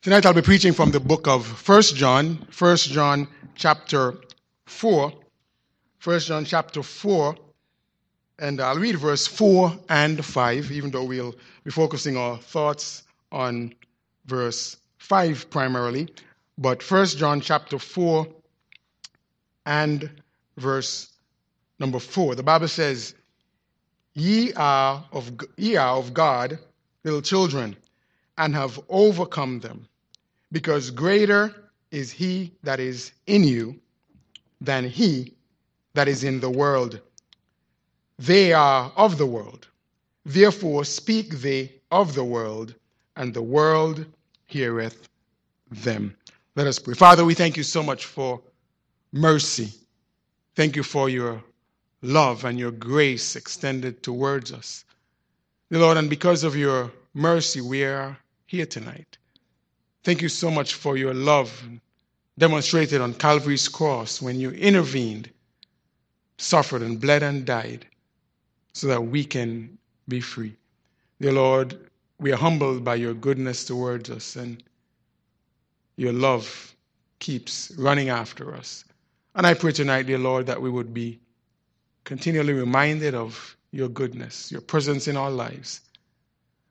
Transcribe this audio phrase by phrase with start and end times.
[0.00, 4.14] Tonight I'll be preaching from the book of 1 John, 1 John chapter
[4.66, 5.12] 4.
[6.04, 7.34] 1 John chapter 4,
[8.38, 11.34] and I'll read verse 4 and 5, even though we'll
[11.64, 13.74] be focusing our thoughts on
[14.26, 16.08] verse 5 primarily.
[16.58, 18.28] But 1 John chapter 4
[19.66, 20.08] and
[20.58, 21.12] verse
[21.80, 22.36] number 4.
[22.36, 23.16] The Bible says,
[24.14, 26.56] Ye are of, ye are of God,
[27.02, 27.76] little children
[28.38, 29.86] and have overcome them,
[30.52, 31.54] because greater
[31.90, 33.78] is he that is in you
[34.60, 35.34] than he
[35.94, 37.00] that is in the world.
[38.18, 39.66] They are of the world.
[40.24, 42.74] Therefore speak they of the world,
[43.16, 44.06] and the world
[44.46, 45.08] heareth
[45.70, 46.14] them.
[46.54, 46.94] Let us pray.
[46.94, 48.40] Father, we thank you so much for
[49.12, 49.72] mercy.
[50.54, 51.42] Thank you for your
[52.02, 54.84] love and your grace extended towards us.
[55.70, 58.16] Lord, and because of your mercy, we are
[58.48, 59.18] here tonight.
[60.04, 61.68] Thank you so much for your love
[62.38, 65.28] demonstrated on Calvary's cross when you intervened,
[66.38, 67.86] suffered, and bled and died
[68.72, 69.76] so that we can
[70.08, 70.56] be free.
[71.20, 74.62] Dear Lord, we are humbled by your goodness towards us, and
[75.96, 76.74] your love
[77.18, 78.82] keeps running after us.
[79.34, 81.20] And I pray tonight, dear Lord, that we would be
[82.04, 85.82] continually reminded of your goodness, your presence in our lives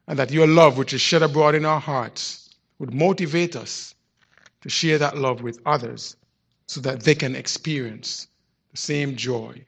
[0.08, 3.94] and that your love, which is shed abroad in our hearts, would motivate us
[4.62, 6.16] to share that love with others
[6.68, 8.28] so that they can experience
[8.72, 9.62] the same joy,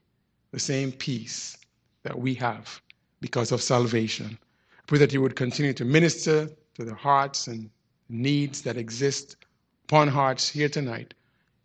[0.51, 1.57] the same peace
[2.03, 2.81] that we have
[3.21, 4.37] because of salvation.
[4.77, 7.69] I pray that you would continue to minister to the hearts and
[8.09, 9.37] needs that exist
[9.85, 11.13] upon hearts here tonight.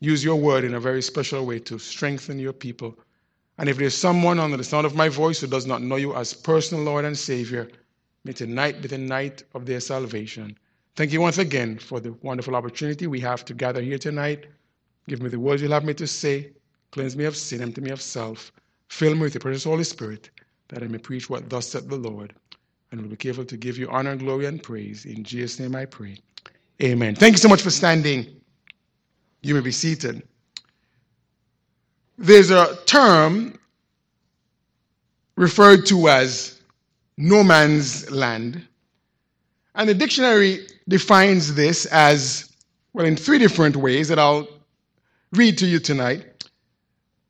[0.01, 2.99] Use your word in a very special way to strengthen your people.
[3.59, 6.15] And if there's someone under the sound of my voice who does not know you
[6.15, 7.69] as personal Lord and Savior,
[8.25, 10.57] May tonight be the night of their salvation.
[10.97, 14.47] Thank you once again for the wonderful opportunity we have to gather here tonight.
[15.09, 16.53] Give me the words you'll have me to say.
[16.91, 18.53] Cleanse me of sin, empty me of self.
[18.89, 20.31] Fill me with the precious Holy Spirit,
[20.69, 22.35] that I may preach what thus said the Lord.
[22.91, 25.05] And will be careful to give you honor, glory, and praise.
[25.05, 26.17] In Jesus' name I pray.
[26.83, 27.15] Amen.
[27.15, 28.41] Thank you so much for standing.
[29.43, 30.23] You may be seated.
[32.17, 33.59] There's a term
[35.37, 36.61] referred to as
[37.17, 38.67] no man's land.
[39.75, 42.51] And the dictionary defines this as,
[42.93, 44.49] well, in three different ways that I'll
[45.33, 46.49] read to you tonight.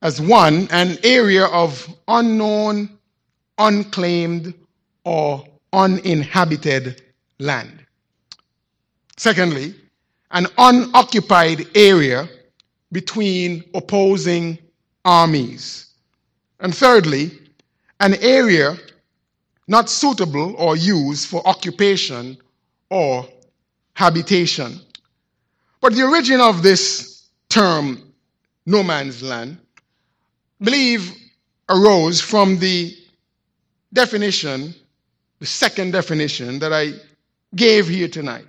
[0.02, 2.98] As one, an area of unknown,
[3.58, 4.52] unclaimed,
[5.04, 7.02] or uninhabited
[7.38, 7.84] land.
[9.16, 9.74] Secondly,
[10.30, 12.28] an unoccupied area
[12.92, 14.58] between opposing
[15.04, 15.94] armies.
[16.60, 17.38] And thirdly,
[18.00, 18.76] an area
[19.66, 22.36] not suitable or used for occupation
[22.90, 23.26] or
[23.94, 24.80] habitation.
[25.80, 28.12] But the origin of this term,
[28.66, 29.58] no man's land,
[30.60, 31.12] believe
[31.68, 32.96] arose from the
[33.92, 34.74] definition,
[35.38, 36.92] the second definition that I
[37.54, 38.46] gave here tonight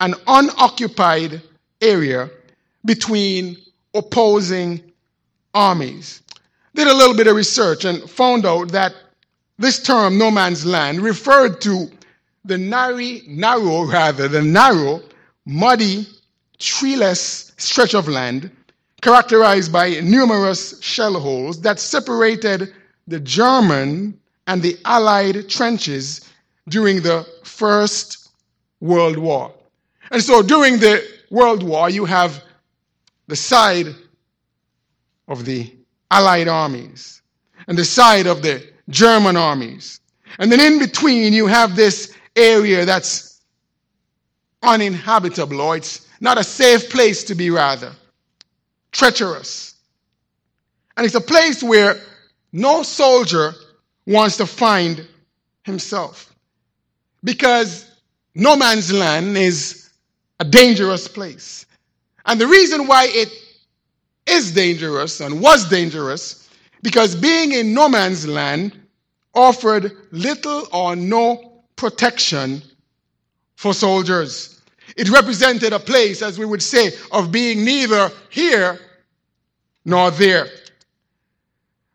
[0.00, 1.40] an unoccupied
[1.80, 2.30] area
[2.84, 3.56] between
[3.94, 4.82] opposing
[5.54, 6.22] armies.
[6.74, 8.94] Did a little bit of research and found out that
[9.58, 11.90] this term, no man's land, referred to
[12.44, 15.00] the narrow, narrow rather, the narrow,
[15.46, 16.06] muddy,
[16.58, 18.50] treeless stretch of land
[19.00, 22.72] characterized by numerous shell holes that separated
[23.06, 26.32] the German and the Allied trenches
[26.68, 28.30] during the First
[28.80, 29.52] World War.
[30.10, 32.42] And so during the World War, you have
[33.26, 33.94] the side
[35.28, 35.70] of the
[36.10, 37.20] Allied armies
[37.66, 40.00] and the side of the German armies.
[40.38, 43.40] And then in between, you have this area that's
[44.62, 47.92] uninhabitable, or it's not a safe place to be, rather.
[48.92, 49.74] Treacherous.
[50.96, 52.00] And it's a place where
[52.52, 53.52] no soldier
[54.06, 55.06] wants to find
[55.64, 56.34] himself.
[57.22, 57.90] Because
[58.34, 59.90] no man's land is
[60.40, 61.66] a dangerous place.
[62.26, 63.30] And the reason why it
[64.26, 66.43] is dangerous and was dangerous
[66.84, 68.78] because being in no man's land
[69.34, 72.62] offered little or no protection
[73.56, 74.60] for soldiers.
[74.94, 78.78] It represented a place, as we would say, of being neither here
[79.86, 80.46] nor there.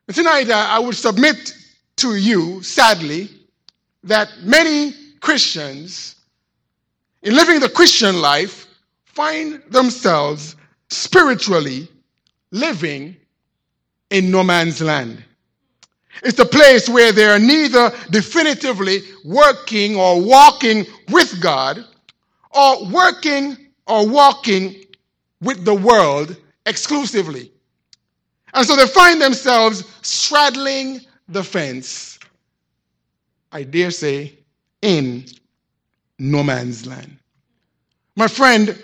[0.07, 1.53] And tonight, I would submit
[1.97, 3.29] to you, sadly,
[4.03, 6.15] that many Christians,
[7.21, 8.65] in living the Christian life,
[9.05, 10.55] find themselves
[10.89, 11.87] spiritually
[12.49, 13.15] living
[14.09, 15.23] in no man's land.
[16.23, 21.85] It's a place where they're neither definitively working or walking with God
[22.51, 23.57] or working
[23.87, 24.75] or walking
[25.41, 26.35] with the world
[26.65, 27.51] exclusively.
[28.53, 32.19] And so they find themselves straddling the fence,
[33.51, 34.33] I dare say,
[34.81, 35.25] in
[36.17, 37.17] no man's land.
[38.15, 38.77] My friend,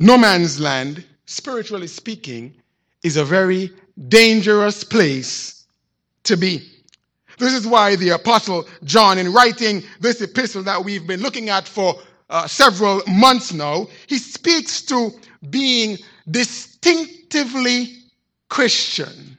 [0.00, 2.54] no man's land, spiritually speaking,
[3.02, 3.72] is a very
[4.08, 5.66] dangerous place
[6.24, 6.62] to be.
[7.38, 11.66] This is why the Apostle John, in writing this epistle that we've been looking at
[11.68, 11.94] for
[12.30, 15.12] uh, several months now, he speaks to
[15.50, 15.98] being
[16.30, 17.94] distinctively
[18.48, 19.37] Christian.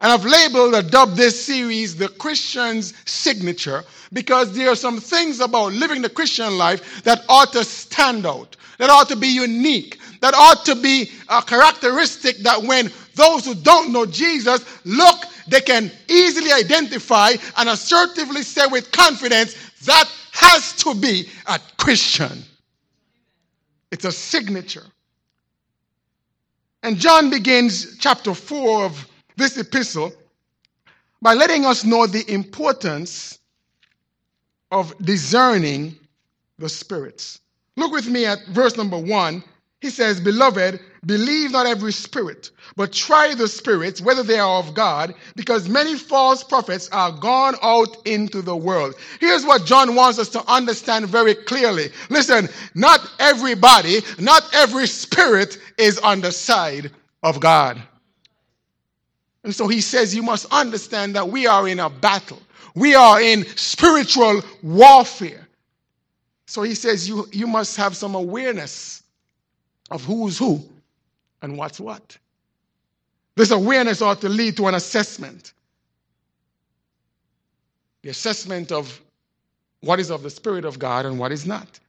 [0.00, 5.40] And I've labeled or dubbed this series the Christian's Signature because there are some things
[5.40, 9.98] about living the Christian life that ought to stand out, that ought to be unique,
[10.20, 15.18] that ought to be a characteristic that when those who don't know Jesus look,
[15.48, 19.54] they can easily identify and assertively say with confidence
[19.84, 22.42] that has to be a Christian.
[23.90, 24.86] It's a signature.
[26.82, 29.09] And John begins chapter 4 of
[29.40, 30.12] this epistle
[31.20, 33.38] by letting us know the importance
[34.70, 35.96] of discerning
[36.58, 37.40] the spirits.
[37.76, 39.42] Look with me at verse number 1
[39.80, 44.74] he says, Beloved, believe not every spirit, but try the spirits, whether they are of
[44.74, 48.94] God, because many false prophets are gone out into the world.
[49.20, 51.88] Here's what John wants us to understand very clearly.
[52.10, 56.90] Listen, not everybody, not every spirit is on the side
[57.22, 57.82] of God.
[59.44, 62.40] And so he says, You must understand that we are in a battle,
[62.74, 65.46] we are in spiritual warfare.
[66.46, 69.02] So he says, You, you must have some awareness
[69.90, 70.62] of who's who
[71.42, 72.16] and what's what.
[73.36, 75.52] This awareness ought to lead to an assessment.
[78.02, 79.00] The assessment of
[79.80, 81.80] what is of the Spirit of God and what is not.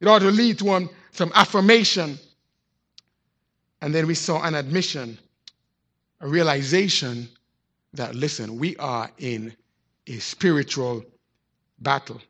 [0.00, 2.18] It ought to lead to um, some affirmation.
[3.80, 5.18] And then we saw an admission,
[6.20, 7.28] a realization
[7.94, 9.54] that, listen, we are in
[10.06, 11.04] a spiritual
[11.80, 12.20] battle.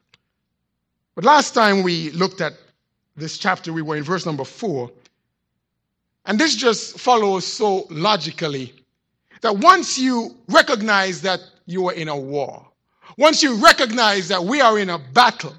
[1.14, 2.54] But last time we looked at
[3.16, 4.90] this chapter, we were in verse number four.
[6.26, 8.72] And this just follows so logically
[9.40, 12.66] that once you recognize that you are in a war,
[13.16, 15.54] once you recognize that we are in a battle,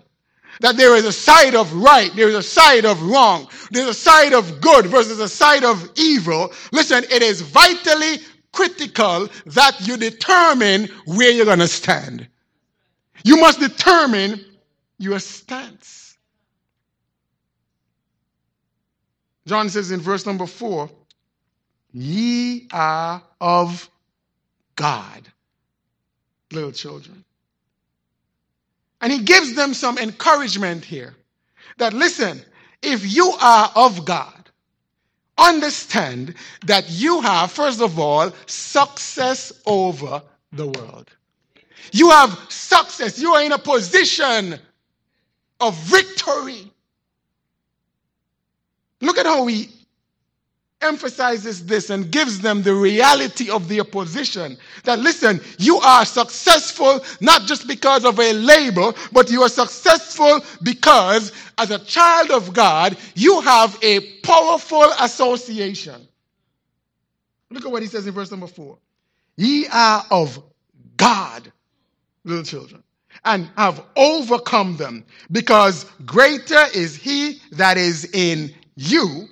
[0.60, 3.94] that there is a side of right, there is a side of wrong, there's a
[3.94, 8.18] side of good versus a side of evil, listen, it is vitally
[8.52, 12.28] critical that you determine where you're going to stand.
[13.24, 14.44] You must determine
[14.98, 16.18] your stance.
[19.48, 20.90] John says in verse number four,
[21.94, 23.90] Ye are of
[24.76, 25.28] God,
[26.52, 27.26] little children.
[29.02, 31.16] And he gives them some encouragement here
[31.78, 32.42] that listen,
[32.82, 34.50] if you are of God,
[35.38, 40.22] understand that you have, first of all, success over
[40.52, 41.10] the world.
[41.92, 43.20] You have success.
[43.20, 44.60] You are in a position
[45.60, 46.72] of victory.
[49.02, 49.70] Look at how he
[50.82, 54.58] emphasizes this and gives them the reality of the opposition.
[54.84, 60.42] That listen, you are successful not just because of a label, but you are successful
[60.64, 66.08] because as a child of God, you have a powerful association.
[67.50, 68.78] Look at what he says in verse number four.
[69.38, 70.42] Ye are of
[70.98, 71.52] God,
[72.24, 72.84] little children,
[73.26, 79.28] and have overcome them, because greater is he that is in you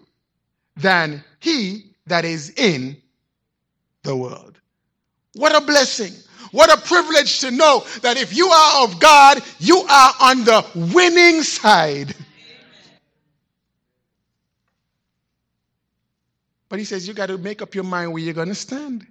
[0.76, 2.98] than he that is in
[4.04, 4.60] the world.
[5.36, 6.14] What a blessing.
[6.52, 10.66] What a privilege to know that if you are of God, you are on the
[10.94, 12.16] winning side.
[16.70, 19.06] But he says you got to make up your mind where you're going to stand.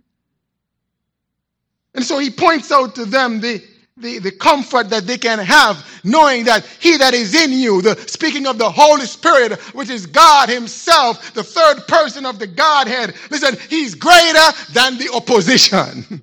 [1.94, 3.62] And so he points out to them the
[4.00, 7.96] the, the comfort that they can have knowing that he that is in you, the
[8.06, 13.14] speaking of the Holy Spirit, which is God himself, the third person of the Godhead,
[13.30, 16.04] listen, he's greater than the opposition.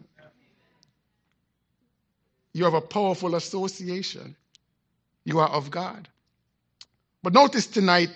[2.53, 4.35] you have a powerful association.
[5.23, 6.07] You are of God.
[7.23, 8.09] But notice tonight,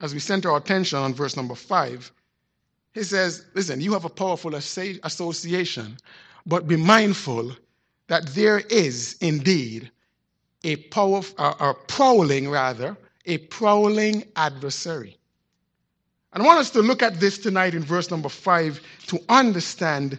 [0.00, 2.12] as we center our attention on verse number five,
[2.92, 5.96] he says, listen, you have a powerful association,
[6.44, 7.52] but be mindful
[8.08, 9.90] that there is indeed
[10.64, 15.16] a power, a prowling rather, a prowling adversary.
[16.32, 20.18] And I want us to look at this tonight in verse number five to understand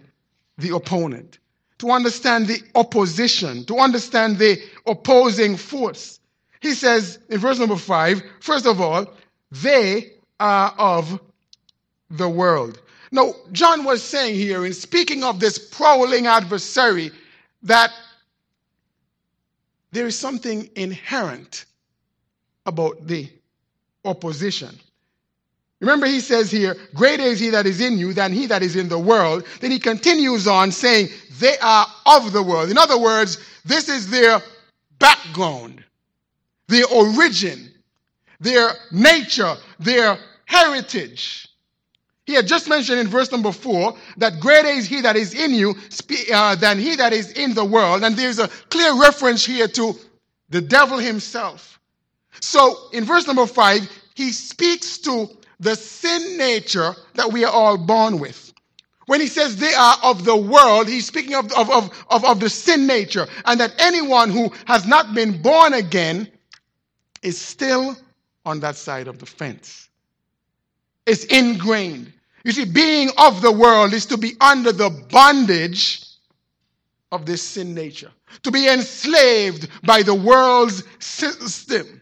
[0.58, 1.40] the opponent,
[1.80, 6.20] to understand the opposition, to understand the opposing force.
[6.62, 9.08] he says in verse number five, first of all,
[9.52, 11.20] they are of
[12.10, 12.80] the world.
[13.12, 17.12] Now, John was saying here, in speaking of this prowling adversary,
[17.63, 17.91] that
[19.91, 21.65] there is something inherent
[22.65, 23.29] about the
[24.05, 24.77] opposition.
[25.79, 28.75] Remember, he says here, Greater is he that is in you than he that is
[28.75, 29.46] in the world.
[29.60, 32.70] Then he continues on saying, They are of the world.
[32.72, 34.41] In other words, this is their
[35.00, 35.84] background,
[36.67, 37.70] their origin,
[38.39, 41.50] their nature, their heritage.
[42.25, 45.53] He had just mentioned in verse number four that greater is he that is in
[45.53, 45.75] you
[46.34, 48.03] uh, than he that is in the world.
[48.03, 49.94] And there's a clear reference here to
[50.50, 51.80] the devil himself.
[52.39, 57.77] So in verse number five, he speaks to the sin nature that we are all
[57.77, 58.53] born with.
[59.06, 62.39] When he says they are of the world, he's speaking of, of, of, of, of
[62.39, 66.32] the sin nature, and that anyone who has not been born again
[67.22, 67.98] is still
[68.46, 69.89] on that side of the fence.
[71.05, 72.12] It's ingrained.
[72.43, 76.05] You see, being of the world is to be under the bondage
[77.12, 82.01] of this sin nature, to be enslaved by the world's system.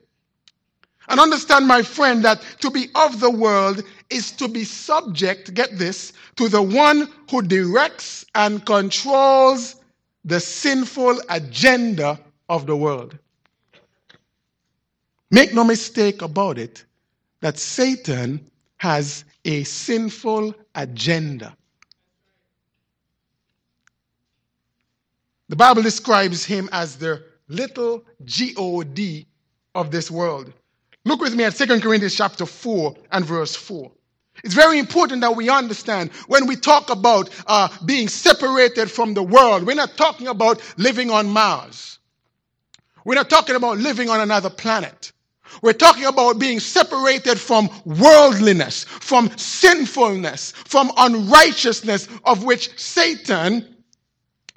[1.10, 5.78] And understand, my friend, that to be of the world is to be subject, get
[5.78, 9.76] this, to the one who directs and controls
[10.24, 13.18] the sinful agenda of the world.
[15.32, 16.86] Make no mistake about it
[17.42, 18.51] that Satan
[18.82, 21.56] has a sinful agenda.
[25.50, 28.98] The Bible describes him as the little God
[29.76, 30.52] of this world.
[31.06, 33.92] Look with me at 2 Corinthians chapter 4 and verse 4.
[34.44, 39.22] It's very important that we understand when we talk about uh, being separated from the
[39.22, 42.00] world, we're not talking about living on Mars.
[43.06, 45.12] We're not talking about living on another planet.
[45.62, 53.84] We're talking about being separated from worldliness, from sinfulness, from unrighteousness, of which Satan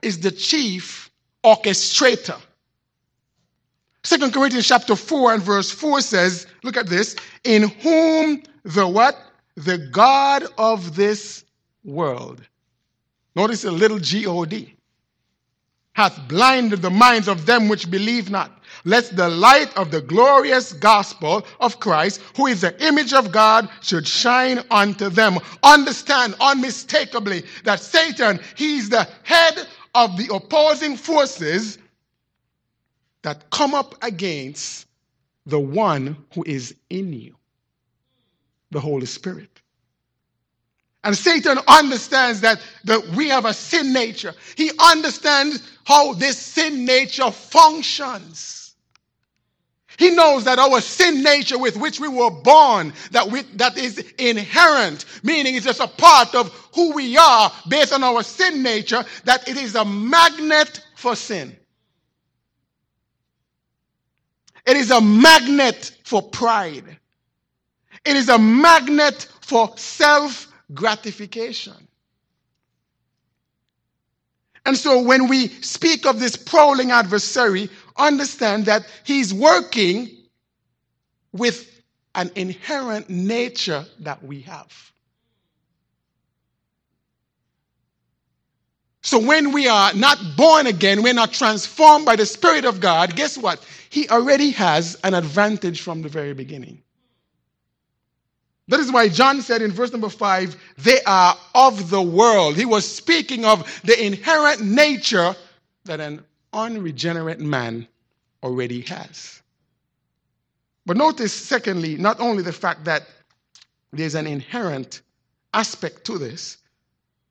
[0.03, 1.11] is the chief
[1.45, 2.41] orchestrator.
[4.03, 9.17] Second Corinthians chapter 4 and verse 4 says, look at this, in whom the what?
[9.57, 11.45] The God of this
[11.85, 12.43] world.
[13.35, 14.75] Notice a little G-O-D.
[15.95, 18.63] Hath blinded the minds of them which believe not.
[18.85, 23.69] Let the light of the glorious gospel of Christ, who is the image of God,
[23.81, 25.39] should shine unto them.
[25.63, 31.79] Understand unmistakably that Satan, he's the head of the opposing forces
[33.23, 34.87] that come up against
[35.47, 37.35] the one who is in you,
[38.71, 39.63] the Holy Spirit.
[41.05, 44.35] And Satan understands that, that we have a sin nature.
[44.57, 48.64] He understands how this sin nature functions.
[49.99, 53.99] He knows that our sin nature with which we were born, that, we, that is
[54.19, 59.05] inherent, meaning it's just a part of who we are based on our sin nature,
[59.25, 61.57] that it is a magnet for sin.
[64.67, 66.99] It is a magnet for pride.
[68.05, 71.75] It is a magnet for self gratification.
[74.67, 80.11] And so when we speak of this prowling adversary, understand that he's working
[81.33, 81.71] with
[82.15, 84.93] an inherent nature that we have.
[89.03, 93.15] So when we are not born again, we're not transformed by the Spirit of God,
[93.15, 93.65] guess what?
[93.91, 96.83] He already has an advantage from the very beginning.
[98.69, 102.57] That is why John said in verse number five, they are of the world.
[102.57, 105.37] He was speaking of the inherent nature
[105.85, 106.25] that an
[106.55, 107.87] unregenerate man
[108.43, 109.43] already has.
[110.87, 113.03] But notice, secondly, not only the fact that
[113.93, 115.03] there's an inherent
[115.53, 116.59] aspect to this,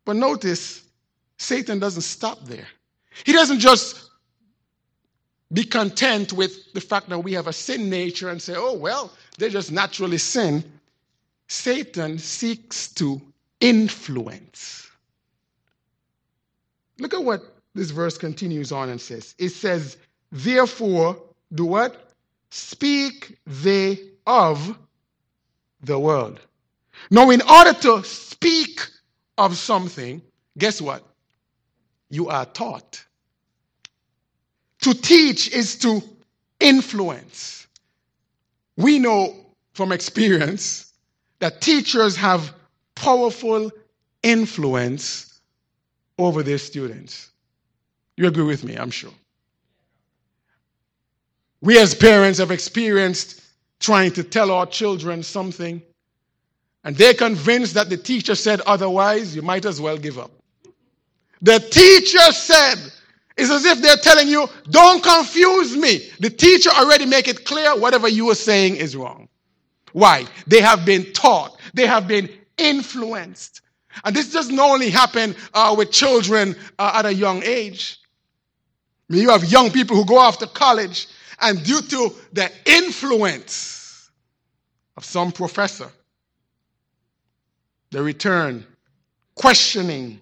[0.05, 0.83] but notice
[1.37, 2.67] Satan doesn't stop there.
[3.25, 4.09] He doesn't just
[5.51, 9.11] be content with the fact that we have a sin nature and say, oh, well,
[9.37, 10.63] they just naturally sin.
[11.47, 13.21] Satan seeks to
[13.59, 14.89] influence.
[16.97, 19.35] Look at what this verse continues on and says.
[19.37, 19.97] It says,
[20.31, 21.21] Therefore,
[21.53, 22.11] do what?
[22.49, 24.77] Speak they of
[25.81, 26.39] the world.
[27.09, 28.81] Now, in order to speak
[29.37, 30.21] of something,
[30.57, 31.03] guess what?
[32.09, 33.03] You are taught.
[34.81, 36.01] To teach is to
[36.59, 37.67] influence.
[38.77, 39.35] We know
[39.73, 40.93] from experience
[41.39, 42.53] that teachers have
[42.95, 43.71] powerful
[44.21, 45.41] influence
[46.17, 47.31] over their students.
[48.17, 49.13] You agree with me, I'm sure.
[51.61, 53.41] We as parents have experienced
[53.79, 55.81] trying to tell our children something,
[56.83, 60.31] and they're convinced that the teacher said otherwise, you might as well give up.
[61.41, 62.75] The teacher said,
[63.35, 66.09] it's as if they're telling you, don't confuse me.
[66.19, 69.27] The teacher already make it clear whatever you are saying is wrong.
[69.93, 70.25] Why?
[70.47, 71.59] They have been taught.
[71.73, 73.61] They have been influenced.
[74.03, 77.99] And this doesn't only happen uh, with children uh, at a young age.
[79.21, 81.07] You have young people who go off to college,
[81.41, 84.09] and due to the influence
[84.97, 85.91] of some professor,
[87.91, 88.65] they return
[89.35, 90.19] questioning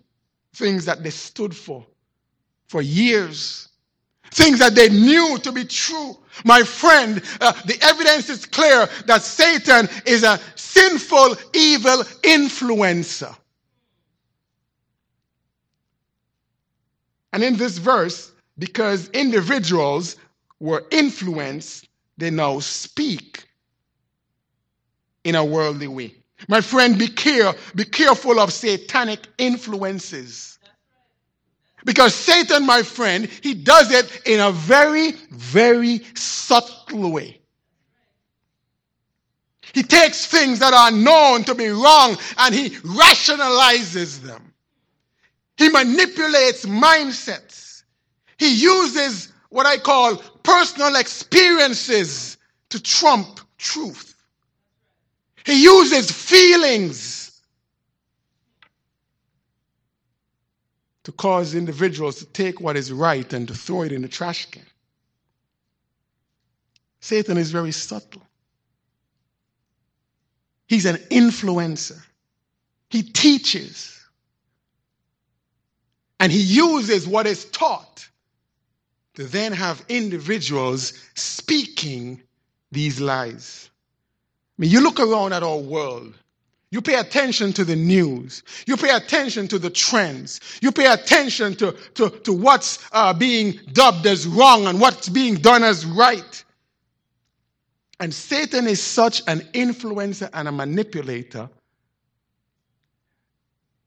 [0.54, 1.86] things that they stood for
[2.68, 3.68] for years.
[4.32, 6.18] Things that they knew to be true.
[6.46, 13.36] My friend, uh, the evidence is clear that Satan is a sinful, evil influencer.
[17.34, 18.32] And in this verse,
[18.62, 20.18] because individuals
[20.60, 21.88] were influenced,
[22.20, 23.44] they now speak
[25.24, 26.14] in a worldly way.
[26.48, 30.60] My friend, be care, be careful of satanic influences.
[31.86, 37.40] Because Satan, my friend, he does it in a very, very subtle way.
[39.74, 44.54] He takes things that are known to be wrong and he rationalizes them.
[45.58, 47.61] He manipulates mindsets.
[48.42, 52.38] He uses what I call personal experiences
[52.70, 54.16] to trump truth.
[55.46, 57.40] He uses feelings
[61.04, 64.48] to cause individuals to take what is right and to throw it in the trash
[64.50, 64.66] can.
[67.00, 68.24] Satan is very subtle.
[70.66, 72.02] He's an influencer.
[72.90, 74.04] He teaches.
[76.20, 78.08] And he uses what is taught
[79.16, 82.22] to then have individuals speaking
[82.72, 83.70] these lies.
[84.58, 86.14] I mean, you look around at our world.
[86.72, 88.44] You pay attention to the news.
[88.66, 90.40] You pay attention to the trends.
[90.62, 95.36] You pay attention to, to, to what's uh, being dubbed as wrong and what's being
[95.36, 96.44] done as right.
[98.00, 101.50] And Satan is such an influencer and a manipulator.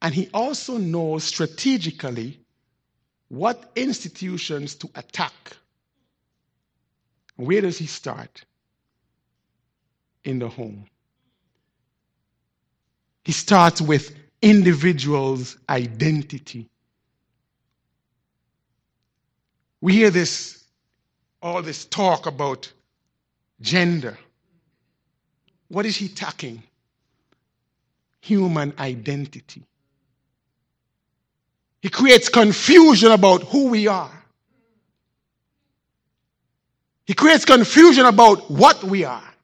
[0.02, 2.38] And he also knows strategically
[3.34, 5.32] what institutions to attack.
[7.36, 8.44] Where does he start?
[10.24, 10.86] In the home.
[13.24, 16.68] He starts with individual's identity.
[19.80, 20.64] We hear this,
[21.42, 22.72] all this talk about
[23.60, 24.16] gender.
[25.68, 26.62] What is he attacking?
[28.20, 29.64] Human identity.
[31.84, 34.24] He creates confusion about who we are.
[37.04, 39.34] He creates confusion about what we are.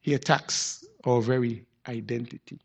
[0.00, 2.58] He attacks our very identity.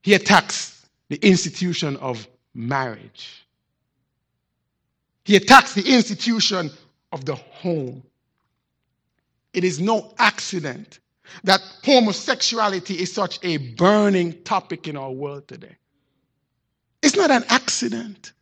[0.00, 3.44] He attacks the institution of marriage.
[5.24, 6.70] He attacks the institution
[7.10, 8.04] of the home.
[9.52, 11.00] It is no accident
[11.44, 15.76] that homosexuality is such a burning topic in our world today.
[17.02, 18.32] It's not an accident.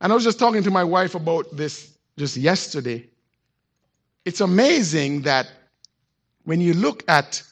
[0.00, 3.08] And I was just talking to my wife about this just yesterday.
[4.24, 5.50] It's amazing that
[6.44, 7.42] when you look at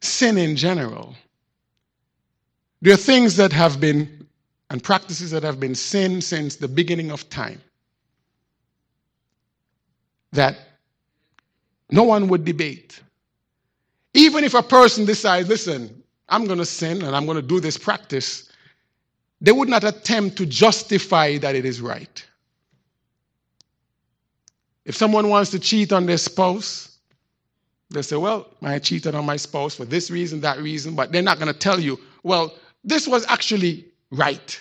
[0.00, 1.14] sin in general,
[2.82, 4.26] there are things that have been
[4.70, 7.60] and practices that have been sin since the beginning of time
[10.32, 10.56] that
[11.90, 13.00] no one would debate.
[14.14, 17.60] Even if a person decides, listen, I'm going to sin and I'm going to do
[17.60, 18.50] this practice,
[19.40, 22.24] they would not attempt to justify that it is right.
[24.84, 26.98] If someone wants to cheat on their spouse,
[27.90, 31.22] they say, well, I cheated on my spouse for this reason, that reason, but they're
[31.22, 34.60] not going to tell you, well, this was actually right.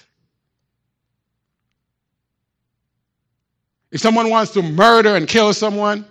[3.95, 6.05] If someone wants to murder and kill someone,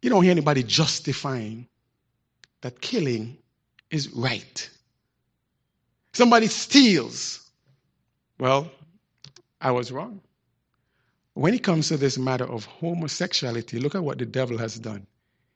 [0.00, 1.66] you don't hear anybody justifying
[2.60, 3.36] that killing
[3.90, 4.70] is right.
[6.12, 7.50] Somebody steals.
[8.38, 8.70] Well,
[9.60, 10.20] I was wrong.
[11.34, 15.04] When it comes to this matter of homosexuality, look at what the devil has done.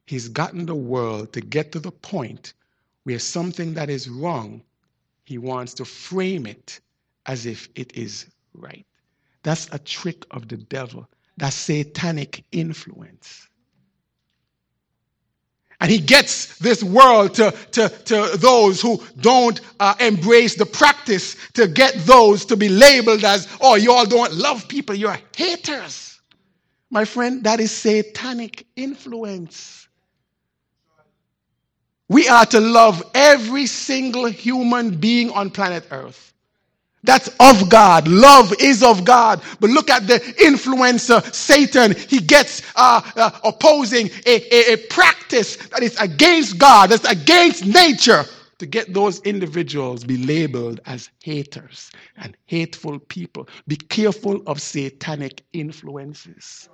[0.08, 2.54] He's gotten the world to get to the point
[3.04, 4.64] where something that is wrong,
[5.24, 6.80] he wants to frame it
[7.26, 8.84] as if it is right.
[9.42, 11.08] That's a trick of the devil.
[11.36, 13.48] That's satanic influence.
[15.80, 21.36] And he gets this world to, to, to those who don't uh, embrace the practice
[21.54, 26.20] to get those to be labeled as, oh, you all don't love people, you're haters.
[26.88, 29.88] My friend, that is satanic influence.
[32.08, 36.31] We are to love every single human being on planet Earth.
[37.04, 38.06] That's of God.
[38.06, 39.42] Love is of God.
[39.60, 41.94] But look at the influencer, Satan.
[42.08, 47.66] He gets uh, uh, opposing a, a, a practice that is against God, that's against
[47.66, 48.24] nature,
[48.58, 53.48] to get those individuals be labeled as haters and hateful people.
[53.66, 56.68] Be careful of satanic influences.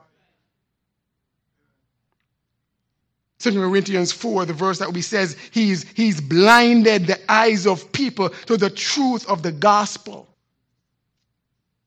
[3.39, 8.31] Second Corinthians 4, the verse that we says he's, he's blinded the eyes of people
[8.31, 10.27] to the truth of the gospel.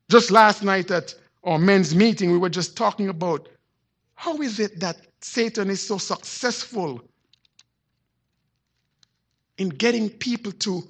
[0.09, 3.49] Just last night at our men's meeting, we were just talking about
[4.15, 7.01] how is it that Satan is so successful
[9.57, 10.83] in getting people to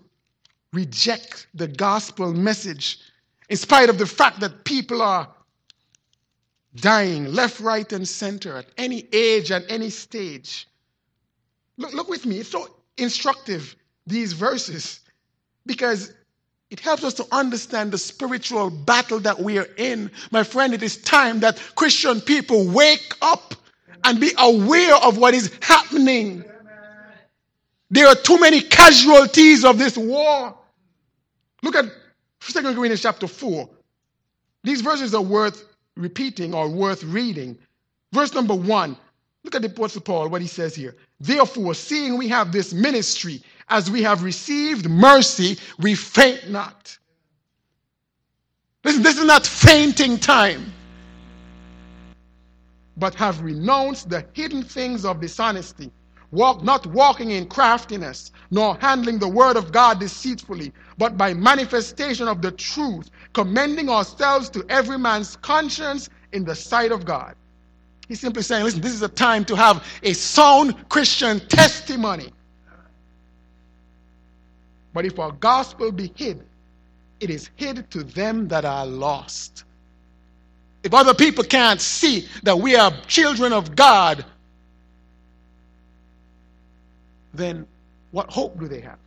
[0.74, 3.00] reject the gospel message,
[3.50, 5.28] in spite of the fact that people are
[6.76, 10.68] dying left, right, and center at any age and any stage.
[11.78, 12.40] Look, look with me.
[12.40, 13.76] It's so instructive,
[14.08, 15.02] these verses,
[15.66, 16.14] because
[16.70, 20.10] it helps us to understand the spiritual battle that we are in.
[20.32, 23.56] My friend, it is time that Christian people wake up
[24.06, 26.44] and be aware of what is happening.
[27.90, 30.58] There are too many casualties of this war.
[31.62, 31.86] Look at
[32.40, 33.70] 2 Corinthians chapter 4.
[34.64, 37.58] These verses are worth repeating or worth reading.
[38.14, 38.98] Verse number one,
[39.44, 40.96] look at the Apostle Paul, what he says here.
[41.20, 46.98] Therefore, seeing we have this ministry, as we have received mercy, we faint not.
[48.84, 50.74] Listen, this is not fainting time,
[52.98, 55.92] but have renounced the hidden things of dishonesty
[56.32, 62.28] walk, not walking in craftiness, nor handling the word of God deceitfully, but by manifestation
[62.28, 67.36] of the truth, commending ourselves to every man's conscience in the sight of God.
[68.08, 72.32] He's simply saying, listen, this is a time to have a sound Christian testimony.
[74.94, 76.46] But if our gospel be hid,
[77.22, 79.64] it is hid to them that are lost.
[80.84, 84.26] If other people can't see that we are children of God,
[87.34, 87.66] then
[88.12, 89.00] what hope do they have?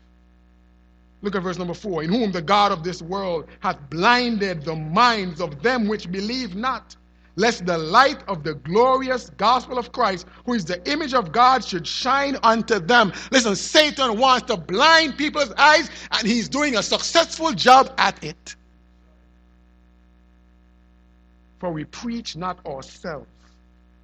[1.22, 2.02] Look at verse number four.
[2.02, 6.54] In whom the God of this world hath blinded the minds of them which believe
[6.54, 6.96] not,
[7.36, 11.64] lest the light of the glorious gospel of Christ, who is the image of God,
[11.64, 13.12] should shine unto them.
[13.30, 18.56] Listen, Satan wants to blind people's eyes, and he's doing a successful job at it.
[21.58, 23.26] For we preach not ourselves,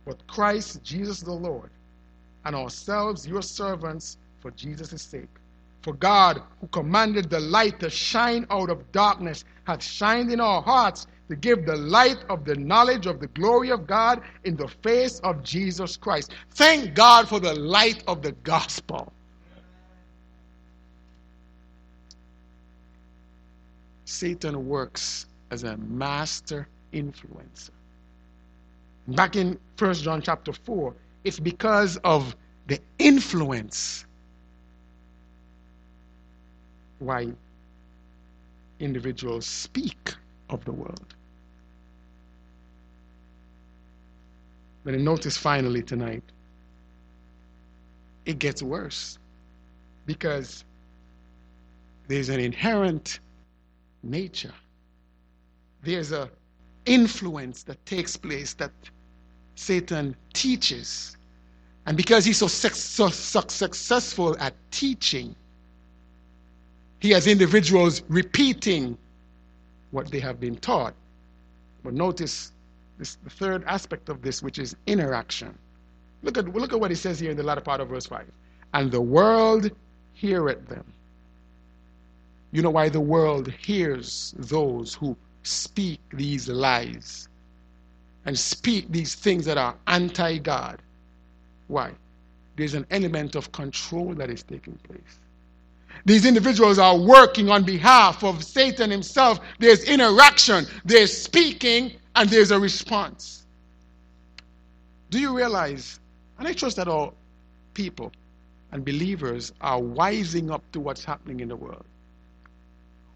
[0.07, 1.71] but Christ Jesus the Lord
[2.45, 5.29] and ourselves your servants for Jesus' sake.
[5.83, 10.61] For God, who commanded the light to shine out of darkness, hath shined in our
[10.61, 14.69] hearts to give the light of the knowledge of the glory of God in the
[14.69, 16.33] face of Jesus Christ.
[16.51, 19.13] Thank God for the light of the gospel.
[24.05, 27.71] Satan works as a master influencer.
[29.09, 32.35] Back in 1 John chapter 4, it's because of
[32.67, 34.07] the influence
[36.99, 37.29] why
[38.79, 40.15] individuals speak
[40.51, 41.15] of the world.
[44.85, 46.23] But notice finally tonight,
[48.25, 49.19] it gets worse
[50.07, 50.65] because
[52.09, 53.21] there's an inherent
[54.03, 54.55] nature.
[55.83, 56.31] There's a
[56.87, 58.73] influence that takes place that
[59.55, 61.17] Satan teaches.
[61.87, 65.35] And because he's so, so, so successful at teaching,
[67.01, 68.97] he has individuals repeating
[69.91, 70.95] what they have been taught.
[71.83, 72.53] But notice
[72.99, 75.57] this, the third aspect of this, which is interaction.
[76.23, 78.27] Look at, look at what he says here in the latter part of verse 5.
[78.75, 79.71] And the world
[80.13, 80.85] heareth them.
[82.53, 87.30] You know why the world hears those who speak these lies
[88.27, 90.83] and speak these things that are anti God.
[91.69, 91.93] Why?
[92.57, 95.19] There's an element of control that is taking place.
[96.05, 99.41] These individuals are working on behalf of Satan himself.
[99.59, 103.47] There's interaction, there's speaking, and there's a response.
[105.11, 106.01] Do you realize,
[106.39, 107.15] and I trust that all
[107.75, 108.13] people
[108.73, 111.85] and believers are wising up to what's happening in the world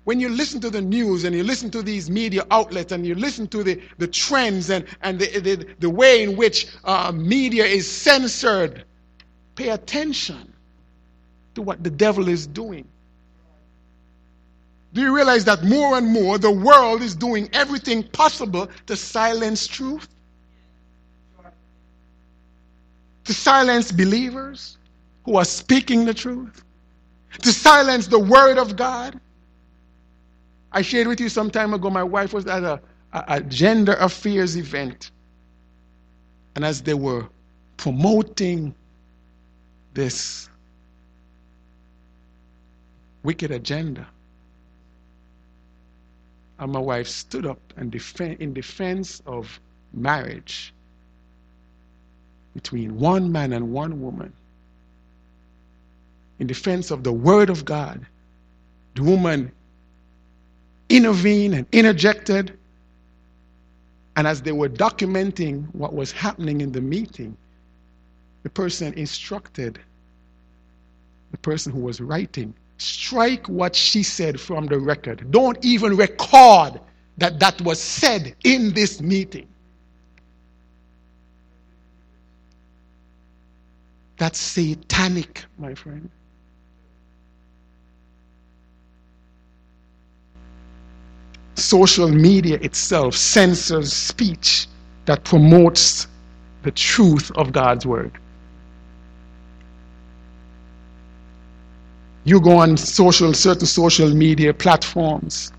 [0.05, 3.14] when you listen to the news and you listen to these media outlets and you
[3.14, 7.64] listen to the, the trends and, and the, the, the way in which uh, media
[7.64, 8.85] is censored,
[9.57, 10.53] pay attention
[11.55, 12.87] to what the devil is doing.
[14.93, 19.67] Do you realize that more and more the world is doing everything possible to silence
[19.67, 20.09] truth?
[23.25, 24.79] To silence believers
[25.25, 26.62] who are speaking the truth?
[27.43, 29.19] To silence the word of God?
[30.75, 32.81] I shared with you some time ago, my wife was at a,
[33.15, 35.13] a, a gender affairs event.
[36.57, 37.29] And as they were
[37.79, 38.75] promoting
[39.95, 40.51] this
[43.23, 44.07] wicked agenda,
[46.59, 49.61] and my wife stood up and defend, in defense of
[49.93, 50.75] marriage
[52.55, 54.33] between one man and one woman,
[56.41, 58.07] in defense of the Word of God.
[58.97, 59.53] The woman
[60.88, 62.59] intervened and interjected.
[64.16, 67.37] And as they were documenting what was happening in the meeting,
[68.42, 69.81] the person instructed
[71.33, 75.31] the person who was writing strike what she said from the record.
[75.31, 76.81] Don't even record
[77.18, 79.49] that that was said in this meeting.
[84.16, 86.09] That's satanic, my friend.
[91.55, 94.67] Social media itself censors speech
[95.07, 96.09] that promotes
[96.62, 98.12] the truth of God's word.
[102.25, 105.53] you go on social certain social media platforms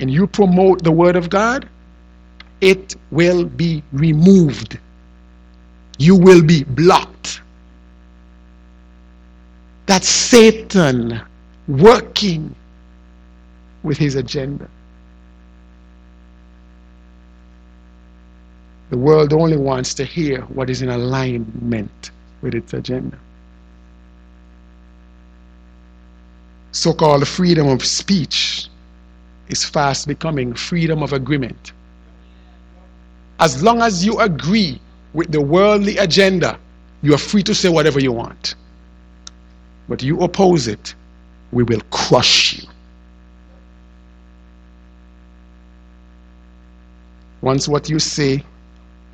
[0.00, 1.68] and you promote the word of God,
[2.60, 4.78] it will be removed.
[5.98, 7.40] You will be blocked.
[9.86, 11.20] That's Satan
[11.68, 12.54] working
[13.84, 14.68] with his agenda.
[18.90, 22.10] The world only wants to hear what is in alignment
[22.42, 23.18] with its agenda.
[26.74, 28.68] so called freedom of speech
[29.48, 31.72] is fast becoming freedom of agreement.
[33.38, 34.80] As long as you agree
[35.12, 36.58] with the worldly agenda,
[37.02, 38.56] you are free to say whatever you want.
[39.88, 40.94] But you oppose it,
[41.52, 42.68] we will crush you.
[47.44, 48.42] Once what you say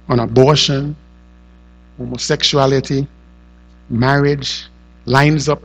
[0.08, 0.94] on abortion,
[1.98, 3.08] homosexuality,
[3.88, 4.66] marriage
[5.04, 5.60] lines up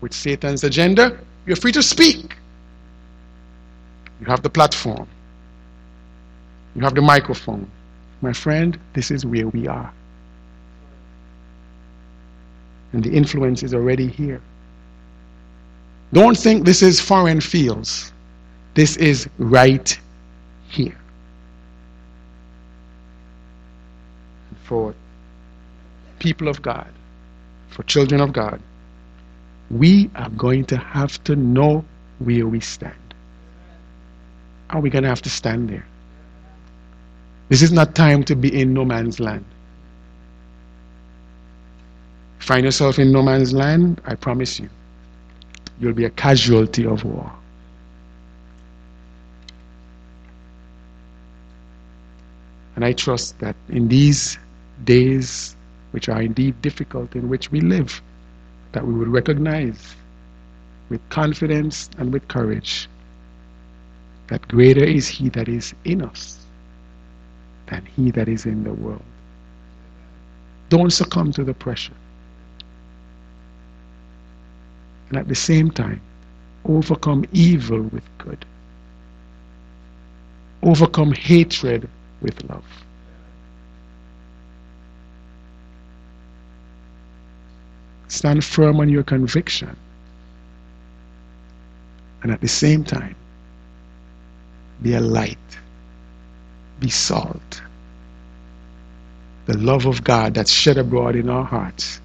[0.00, 2.36] with Satan's agenda, you're free to speak.
[4.18, 5.06] You have the platform,
[6.74, 7.70] you have the microphone.
[8.20, 9.92] My friend, this is where we are.
[12.92, 14.40] And the influence is already here.
[16.12, 18.12] Don't think this is foreign fields.
[18.74, 19.96] This is right
[20.68, 20.98] here.
[24.64, 24.94] For
[26.18, 26.88] people of God,
[27.70, 28.60] for children of God,
[29.70, 31.84] we are going to have to know
[32.18, 32.94] where we stand.
[34.70, 35.86] Are we going to have to stand there?
[37.48, 39.44] This is not time to be in no man's land.
[42.38, 44.68] Find yourself in no man's land, I promise you,
[45.78, 47.30] you'll be a casualty of war.
[52.74, 54.38] And I trust that in these
[54.84, 55.56] days,
[55.92, 58.00] which are indeed difficult, in which we live,
[58.72, 59.96] that we would recognize
[60.88, 62.88] with confidence and with courage
[64.28, 66.46] that greater is He that is in us
[67.66, 69.02] than He that is in the world.
[70.68, 71.92] Don't succumb to the pressure.
[75.10, 76.00] And at the same time,
[76.64, 78.44] overcome evil with good.
[80.62, 81.88] Overcome hatred
[82.22, 82.64] with love.
[88.12, 89.74] Stand firm on your conviction.
[92.22, 93.16] And at the same time,
[94.82, 95.38] be a light,
[96.78, 97.62] be salt.
[99.46, 102.02] The love of God that's shed abroad in our hearts,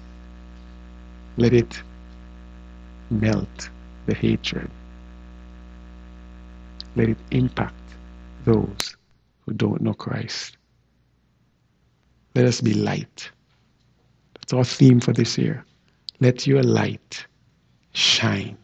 [1.36, 1.82] let it
[3.10, 3.68] melt
[4.06, 4.70] the hatred.
[6.96, 7.74] Let it impact
[8.46, 8.96] those
[9.44, 10.56] who don't know Christ.
[12.34, 13.30] Let us be light.
[14.34, 15.66] That's our theme for this year.
[16.20, 17.26] Let your light
[17.92, 18.58] shine